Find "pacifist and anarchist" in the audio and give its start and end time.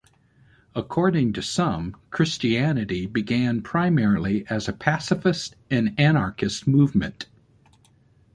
4.73-6.67